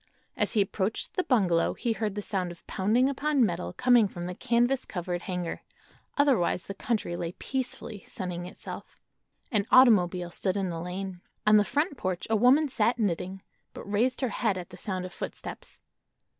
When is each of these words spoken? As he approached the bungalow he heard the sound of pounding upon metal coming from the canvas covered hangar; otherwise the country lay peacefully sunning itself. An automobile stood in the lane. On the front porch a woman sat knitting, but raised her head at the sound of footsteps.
As 0.35 0.53
he 0.53 0.61
approached 0.61 1.13
the 1.13 1.21
bungalow 1.21 1.75
he 1.75 1.93
heard 1.93 2.15
the 2.15 2.23
sound 2.23 2.51
of 2.51 2.65
pounding 2.65 3.07
upon 3.07 3.45
metal 3.45 3.71
coming 3.71 4.07
from 4.07 4.25
the 4.25 4.33
canvas 4.33 4.83
covered 4.83 5.21
hangar; 5.21 5.61
otherwise 6.17 6.65
the 6.65 6.73
country 6.73 7.15
lay 7.15 7.33
peacefully 7.33 8.01
sunning 8.03 8.47
itself. 8.47 8.97
An 9.51 9.67
automobile 9.69 10.31
stood 10.31 10.57
in 10.57 10.71
the 10.71 10.81
lane. 10.81 11.21
On 11.45 11.57
the 11.57 11.63
front 11.63 11.97
porch 11.97 12.25
a 12.31 12.35
woman 12.35 12.67
sat 12.67 12.97
knitting, 12.97 13.43
but 13.75 13.83
raised 13.83 14.21
her 14.21 14.29
head 14.29 14.57
at 14.57 14.71
the 14.71 14.75
sound 14.75 15.05
of 15.05 15.13
footsteps. 15.13 15.81